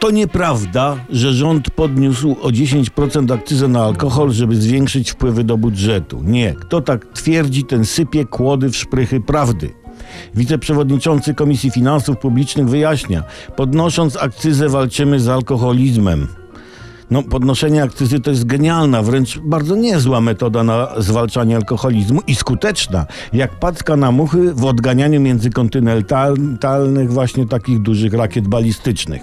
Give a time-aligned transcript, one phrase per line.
[0.00, 6.22] To nieprawda, że rząd podniósł o 10% akcyzę na alkohol, żeby zwiększyć wpływy do budżetu.
[6.24, 9.70] Nie, kto tak twierdzi, ten sypie kłody w szprychy prawdy.
[10.34, 13.22] Wiceprzewodniczący Komisji Finansów Publicznych wyjaśnia,
[13.56, 16.39] podnosząc akcyzę walczymy z alkoholizmem.
[17.10, 23.06] No, podnoszenie akcyzy to jest genialna, wręcz bardzo niezła metoda na zwalczanie alkoholizmu i skuteczna,
[23.32, 29.22] jak paczka na muchy w odganianiu międzykontynentalnych właśnie takich dużych rakiet balistycznych.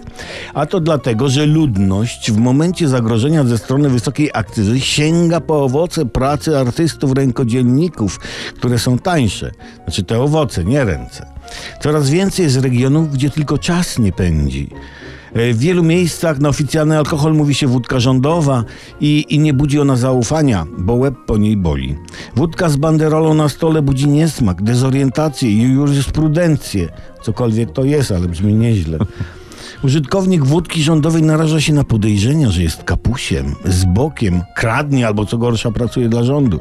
[0.54, 6.06] A to dlatego, że ludność w momencie zagrożenia ze strony wysokiej akcyzy sięga po owoce
[6.06, 8.20] pracy artystów, rękodzielników,
[8.56, 9.52] które są tańsze.
[9.84, 11.26] Znaczy te owoce, nie ręce.
[11.82, 14.70] Coraz więcej jest regionów, gdzie tylko czas nie pędzi.
[15.34, 18.64] E, W wielu miejscach na oficjalny alkohol mówi się wódka rządowa
[19.02, 21.96] i, i nie budzi ona zaufania, bo łeb po niej boli.
[22.36, 26.90] Wódka z banderolą na stole budzi niesmak, dezorientację i jurysprudencję.
[27.22, 28.98] Cokolwiek to jest, ale brzmi nieźle.
[29.84, 35.38] Użytkownik wódki rządowej naraża się na podejrzenia, że jest kapusiem, z bokiem, kradnie albo co
[35.38, 36.60] gorsza pracuje dla rządu.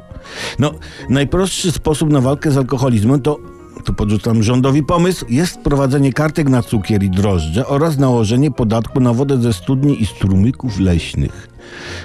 [0.58, 0.72] No,
[1.10, 3.38] najprostszy sposób na walkę z alkoholizmem to
[3.86, 9.12] tu podrzucam rządowi pomysł, jest wprowadzenie kartek na cukier i drożdże oraz nałożenie podatku na
[9.12, 11.48] wodę ze studni i strumyków leśnych.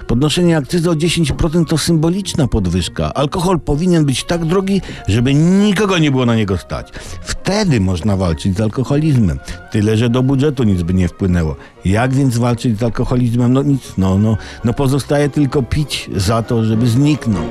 [0.08, 3.14] Podnoszenie akcyzy o 10% to symboliczna podwyżka.
[3.14, 6.92] Alkohol powinien być tak drogi, żeby nikogo nie było na niego stać.
[7.22, 9.40] Wtedy można walczyć z alkoholizmem.
[9.72, 11.56] Tyle, że do budżetu nic by nie wpłynęło.
[11.86, 13.54] Jak więc walczyć z alkoholizmem?
[13.54, 17.44] No nic, no, no, no pozostaje tylko pić za to, żeby zniknął.